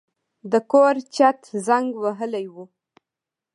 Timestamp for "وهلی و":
2.03-2.55